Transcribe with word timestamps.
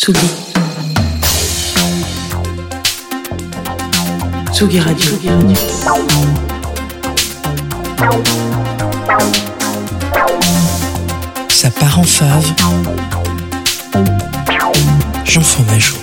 Tsugi. 0.00 0.30
Tsugi 4.50 4.80
Radio. 4.80 5.10
Ça 11.50 11.70
part 11.70 11.98
en 11.98 12.02
fave. 12.02 12.46
Jean 15.26 15.42
Fromageau. 15.42 15.96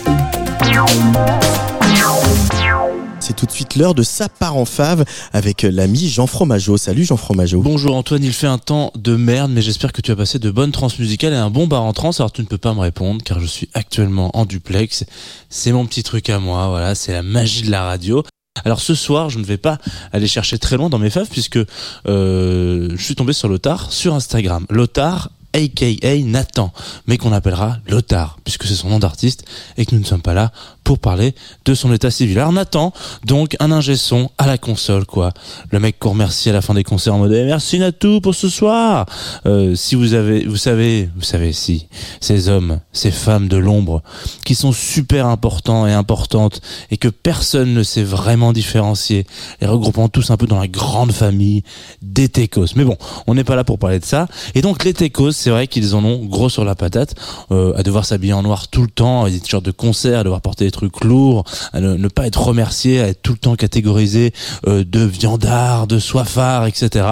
Tout 3.38 3.46
de 3.46 3.52
suite 3.52 3.76
l'heure 3.76 3.94
de 3.94 4.02
Ça 4.02 4.30
part 4.30 4.58
en 4.58 4.66
fave 4.66 5.06
avec 5.32 5.62
l'ami 5.62 6.10
Jean 6.10 6.26
Fromageau. 6.26 6.76
Salut 6.76 7.04
Jean 7.04 7.18
Fromageau. 7.18 7.62
Bonjour 7.62 7.96
Antoine, 7.96 8.24
il 8.24 8.34
fait 8.34 8.48
un 8.48 8.58
temps 8.58 8.92
de 8.96 9.16
merde, 9.16 9.52
mais 9.52 9.62
j'espère 9.62 9.94
que 9.94 10.02
tu 10.02 10.10
as 10.10 10.16
passé 10.16 10.40
de 10.40 10.50
bonnes 10.50 10.72
trans 10.72 10.88
musicales 10.98 11.34
et 11.34 11.36
un 11.36 11.52
bon 11.52 11.68
bar 11.68 11.84
en 11.84 11.94
trans. 11.94 12.10
Alors 12.18 12.32
tu 12.32 12.42
ne 12.42 12.48
peux 12.48 12.58
pas 12.58 12.74
me 12.74 12.80
répondre 12.80 13.22
car 13.24 13.40
je 13.40 13.46
suis 13.46 13.70
actuellement 13.76 14.36
en 14.36 14.46
duplex. 14.46 15.06
C'est 15.52 15.72
mon 15.72 15.86
petit 15.86 16.02
truc 16.02 16.32
à 16.32 16.40
moi, 16.40 16.68
voilà, 16.70 16.96
c'est 16.96 17.14
la 17.14 17.22
magie 17.22 17.62
de 17.62 17.70
la 17.70 17.84
radio. 17.84 18.24
Alors 18.66 18.82
ce 18.82 18.96
soir, 18.96 19.30
je 19.30 19.38
ne 19.38 19.46
vais 19.46 19.58
pas 19.58 19.78
aller 20.14 20.28
chercher 20.28 20.58
très 20.58 20.76
loin 20.76 20.90
dans 20.90 20.98
mes 20.98 21.12
faves 21.12 21.30
puisque 21.30 21.60
euh, 22.08 22.90
je 22.96 23.04
suis 23.04 23.14
tombé 23.14 23.34
sur 23.34 23.50
Lothar 23.50 23.92
sur 23.92 24.16
Instagram. 24.16 24.66
Lothar 24.72 25.30
aka 25.54 26.18
Nathan, 26.24 26.72
mais 27.08 27.18
qu'on 27.18 27.32
appellera 27.32 27.78
Lothar, 27.88 28.38
puisque 28.44 28.66
c'est 28.66 28.76
son 28.76 28.90
nom 28.90 29.00
d'artiste, 29.00 29.46
et 29.78 29.86
que 29.86 29.96
nous 29.96 30.02
ne 30.02 30.06
sommes 30.06 30.22
pas 30.22 30.34
là 30.34 30.52
pour 30.88 31.00
parler 31.00 31.36
de 31.66 31.74
son 31.74 31.92
état 31.92 32.10
civil. 32.10 32.40
Alors 32.40 32.54
Nathan, 32.54 32.94
donc 33.26 33.58
un 33.60 33.74
ingé 33.74 33.98
son 33.98 34.30
à 34.38 34.48
la 34.48 34.58
console, 34.58 35.06
quoi. 35.06 35.34
Le 35.70 35.82
mec 35.82 36.00
qu'on 36.00 36.12
remercie 36.12 36.50
à 36.50 36.54
la 36.54 36.62
fin 36.62 36.74
des 36.74 36.86
concerts 36.86 37.14
en 37.14 37.18
mode 37.18 37.34
eh, 37.34 37.44
merci 37.44 37.78
Natou 37.78 38.22
pour 38.22 38.34
ce 38.34 38.48
soir. 38.48 39.06
Euh, 39.46 39.76
si 39.76 39.96
vous 39.96 40.14
avez, 40.14 40.46
vous 40.46 40.56
savez, 40.56 41.10
vous 41.14 41.24
savez 41.24 41.52
si 41.52 41.88
ces 42.22 42.48
hommes, 42.48 42.80
ces 42.94 43.12
femmes 43.12 43.50
de 43.50 43.58
l'ombre, 43.58 44.02
qui 44.46 44.56
sont 44.56 44.72
super 44.72 45.28
importants 45.28 45.86
et 45.86 45.92
importantes 45.92 46.62
et 46.90 46.96
que 46.96 47.10
personne 47.10 47.74
ne 47.74 47.84
sait 47.84 48.04
vraiment 48.04 48.54
différencier, 48.54 49.28
les 49.60 49.68
regroupant 49.68 50.08
tous 50.08 50.32
un 50.32 50.38
peu 50.38 50.48
dans 50.48 50.60
la 50.60 50.70
grande 50.70 51.12
famille 51.12 51.64
des 52.02 52.30
techos. 52.30 52.78
Mais 52.78 52.86
bon, 52.86 52.96
on 53.28 53.36
n'est 53.36 53.44
pas 53.44 53.58
là 53.58 53.66
pour 53.66 53.78
parler 53.78 54.00
de 54.00 54.06
ça. 54.06 54.30
Et 54.56 54.62
donc 54.62 54.86
les 54.86 54.94
techos, 54.94 55.34
c'est 55.34 55.50
vrai 55.50 55.68
qu'ils 55.68 55.96
en 55.96 56.06
ont 56.06 56.24
gros 56.24 56.48
sur 56.48 56.64
la 56.64 56.76
patate, 56.76 57.14
euh, 57.52 57.76
à 57.76 57.84
devoir 57.84 58.06
s'habiller 58.06 58.32
en 58.32 58.44
noir 58.44 58.70
tout 58.70 58.84
le 58.84 58.90
temps, 58.90 59.26
à 59.26 59.30
des 59.30 59.42
t-shirts 59.42 59.66
de 59.66 59.72
concert, 59.72 60.20
à 60.20 60.24
devoir 60.24 60.40
porter 60.40 60.64
des 60.64 60.77
trucs 60.78 61.04
lourds, 61.04 61.44
à 61.74 61.80
ne, 61.82 62.08
pas 62.08 62.28
être 62.28 62.42
remercié, 62.42 63.02
à 63.02 63.08
être 63.08 63.22
tout 63.22 63.34
le 63.34 63.38
temps 63.40 63.56
catégorisé 63.56 64.34
euh, 64.68 64.84
de 64.84 65.00
viandard, 65.00 65.88
de 65.88 66.00
soifard, 66.00 66.68
etc. 66.68 67.06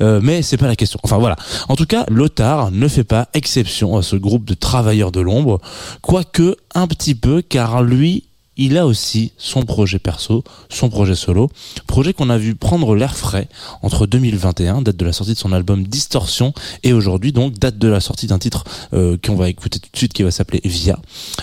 Euh, 0.00 0.20
mais 0.22 0.42
c'est 0.42 0.56
pas 0.56 0.66
la 0.66 0.76
question. 0.76 1.00
Enfin 1.02 1.18
voilà. 1.18 1.36
En 1.68 1.76
tout 1.76 1.86
cas, 1.86 2.04
Lothar 2.08 2.70
ne 2.70 2.88
fait 2.88 3.04
pas 3.04 3.28
exception 3.34 3.96
à 3.96 4.02
ce 4.02 4.16
groupe 4.16 4.44
de 4.44 4.54
travailleurs 4.54 5.12
de 5.12 5.20
l'ombre, 5.20 5.60
quoique 6.02 6.56
un 6.74 6.86
petit 6.86 7.14
peu, 7.14 7.42
car 7.42 7.82
lui 7.82 8.24
il 8.56 8.78
a 8.78 8.86
aussi 8.86 9.32
son 9.36 9.62
projet 9.62 9.98
perso, 9.98 10.42
son 10.68 10.88
projet 10.88 11.14
solo, 11.14 11.50
projet 11.86 12.12
qu'on 12.12 12.30
a 12.30 12.38
vu 12.38 12.54
prendre 12.54 12.94
l'air 12.94 13.16
frais 13.16 13.48
entre 13.82 14.06
2021, 14.06 14.82
date 14.82 14.96
de 14.96 15.04
la 15.04 15.12
sortie 15.12 15.34
de 15.34 15.38
son 15.38 15.52
album 15.52 15.84
Distorsion, 15.84 16.52
et 16.82 16.92
aujourd'hui 16.92 17.32
donc 17.32 17.54
date 17.54 17.78
de 17.78 17.88
la 17.88 18.00
sortie 18.00 18.26
d'un 18.26 18.38
titre 18.38 18.64
euh, 18.94 19.16
qu'on 19.24 19.36
va 19.36 19.48
écouter 19.48 19.78
tout 19.78 19.88
de 19.92 19.96
suite 19.96 20.12
qui 20.12 20.22
va 20.22 20.30
s'appeler 20.30 20.60
Via. 20.64 20.98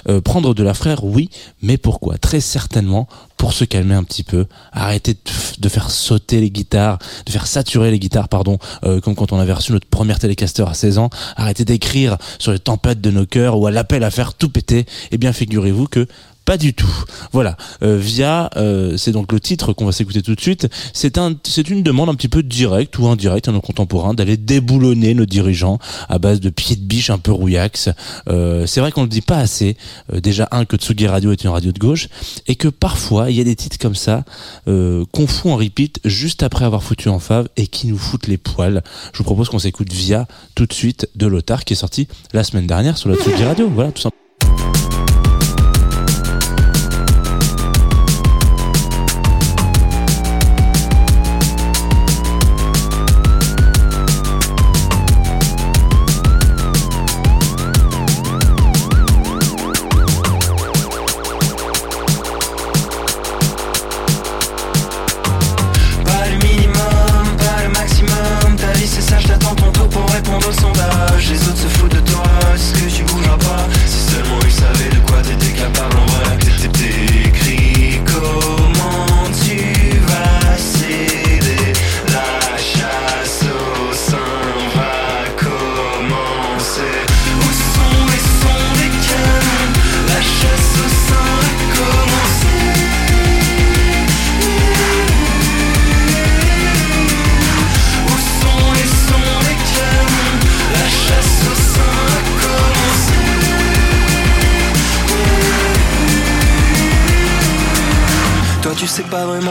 Euh, 0.09 0.21
prendre 0.21 0.53
de 0.53 0.63
l'air 0.63 0.75
frais, 0.75 0.95
oui, 1.01 1.29
mais 1.61 1.77
pourquoi? 1.77 2.17
Très 2.17 2.41
certainement 2.41 3.07
pour 3.37 3.51
se 3.51 3.65
calmer 3.65 3.93
un 3.93 4.03
petit 4.03 4.23
peu, 4.23 4.45
arrêter 4.71 5.17
de, 5.59 5.69
faire 5.69 5.91
sauter 5.91 6.39
les 6.39 6.49
guitares, 6.49 6.97
de 7.25 7.31
faire 7.31 7.45
saturer 7.45 7.91
les 7.91 7.99
guitares, 7.99 8.29
pardon, 8.29 8.57
euh, 8.85 9.01
comme 9.01 9.15
quand 9.15 9.33
on 9.33 9.37
avait 9.37 9.51
reçu 9.51 9.73
notre 9.73 9.87
première 9.87 10.17
télécaster 10.17 10.63
à 10.65 10.73
16 10.73 10.97
ans, 10.97 11.09
arrêter 11.35 11.65
d'écrire 11.65 12.17
sur 12.39 12.53
les 12.53 12.59
tempêtes 12.59 13.01
de 13.01 13.11
nos 13.11 13.25
cœurs 13.25 13.59
ou 13.59 13.67
à 13.67 13.71
l'appel 13.71 14.05
à 14.05 14.11
faire 14.11 14.33
tout 14.33 14.47
péter, 14.47 14.85
eh 15.11 15.17
bien 15.17 15.33
figurez-vous 15.33 15.87
que 15.87 16.07
pas 16.45 16.57
du 16.57 16.73
tout. 16.73 16.91
Voilà. 17.31 17.57
Euh, 17.83 17.97
via, 17.97 18.49
euh, 18.57 18.97
c'est 18.97 19.11
donc 19.11 19.31
le 19.31 19.39
titre 19.39 19.73
qu'on 19.73 19.85
va 19.85 19.91
s'écouter 19.91 20.21
tout 20.21 20.35
de 20.35 20.41
suite. 20.41 20.67
C'est 20.93 21.17
un, 21.17 21.35
c'est 21.43 21.69
une 21.69 21.83
demande 21.83 22.09
un 22.09 22.15
petit 22.15 22.27
peu 22.27 22.43
directe 22.43 22.97
ou 22.99 23.07
indirecte 23.07 23.47
à 23.47 23.51
nos 23.51 23.61
contemporains 23.61 24.13
d'aller 24.13 24.37
déboulonner 24.37 25.13
nos 25.13 25.25
dirigeants 25.25 25.79
à 26.09 26.19
base 26.19 26.39
de 26.39 26.49
pieds 26.49 26.75
de 26.75 26.81
biche 26.81 27.09
un 27.09 27.17
peu 27.17 27.31
rouillax. 27.31 27.89
Euh, 28.27 28.65
c'est 28.65 28.81
vrai 28.81 28.91
qu'on 28.91 29.03
le 29.03 29.09
dit 29.09 29.21
pas 29.21 29.37
assez. 29.37 29.77
déjà 30.13 30.47
un 30.51 30.65
que 30.65 30.77
Tsugi 30.77 31.07
Radio 31.07 31.31
est 31.31 31.43
une 31.43 31.49
radio 31.49 31.71
de 31.71 31.79
gauche 31.79 32.09
et 32.47 32.55
que 32.55 32.67
parfois 32.67 33.31
il 33.31 33.37
y 33.37 33.41
a 33.41 33.43
des 33.43 33.55
titres 33.55 33.77
comme 33.77 33.95
ça 33.95 34.23
qu'on 34.65 35.27
fout 35.27 35.51
en 35.51 35.57
repeat 35.57 35.99
juste 36.05 36.43
après 36.43 36.65
avoir 36.65 36.83
foutu 36.83 37.09
en 37.09 37.19
fave 37.19 37.47
et 37.57 37.67
qui 37.67 37.87
nous 37.87 37.97
foutent 37.97 38.27
les 38.27 38.37
poils. 38.37 38.83
Je 39.13 39.17
vous 39.17 39.23
propose 39.23 39.49
qu'on 39.49 39.59
s'écoute 39.59 39.91
via 39.91 40.27
tout 40.55 40.65
de 40.65 40.73
suite 40.73 41.09
de 41.15 41.27
Lothar 41.27 41.63
qui 41.65 41.73
est 41.73 41.77
sorti 41.77 42.07
la 42.33 42.43
semaine 42.43 42.67
dernière 42.67 42.97
sur 42.97 43.09
la 43.09 43.15
Tsugi 43.15 43.43
Radio. 43.43 43.69
Voilà, 43.69 43.91
tout 43.91 44.01
simplement. 44.01 44.12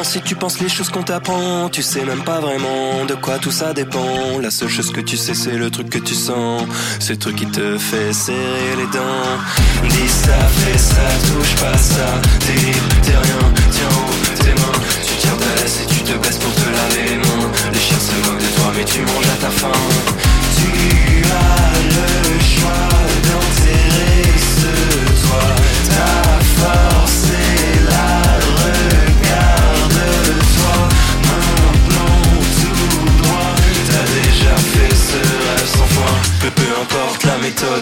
Si 0.04 0.20
tu 0.20 0.36
penses 0.36 0.60
les 0.60 0.68
choses 0.68 0.90
qu'on 0.90 1.02
t'apprend, 1.02 1.68
tu 1.68 1.82
sais 1.82 2.04
même 2.04 2.22
pas 2.22 2.40
vraiment 2.40 3.04
de 3.06 3.14
quoi 3.14 3.38
tout 3.38 3.50
ça 3.50 3.72
dépend. 3.72 4.38
La 4.40 4.50
seule 4.50 4.68
chose 4.68 4.90
que 4.90 5.00
tu 5.00 5.16
sais, 5.16 5.34
c'est 5.34 5.56
le 5.56 5.70
truc 5.70 5.90
que 5.90 5.98
tu 5.98 6.14
sens. 6.14 6.62
Le 7.08 7.16
truc 7.16 7.36
qui 7.36 7.46
te 7.46 7.78
fait 7.78 8.12
serrer 8.12 8.76
les 8.76 8.86
dents. 8.86 9.88
Dis 9.88 10.08
ça, 10.08 10.38
fais 10.48 10.78
ça, 10.78 11.06
touche 11.32 11.54
pas 11.56 11.78
ça. 11.78 12.21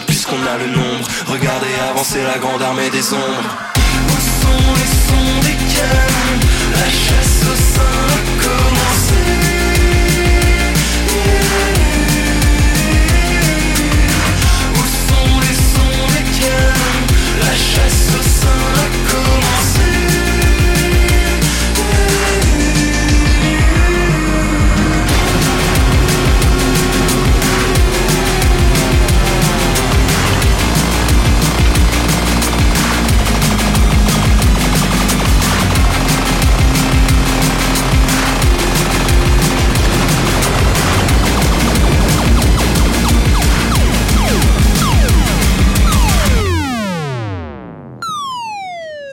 Puisqu'on 0.06 0.42
a 0.46 0.58
le 0.58 0.66
nombre. 0.66 1.06
Regardez 1.26 1.68
avancer 1.90 2.22
la 2.22 2.38
grande 2.38 2.62
armée 2.62 2.90
des 2.90 3.12
ombres. 3.12 3.56
Où 4.08 4.18
sont 4.42 4.72
les 4.80 4.92
sons 5.06 5.40
des 5.42 5.56
cœurs? 5.74 6.40
La 6.74 6.90
chasse 6.90 7.42
au 7.50 7.56
sein 7.56 8.19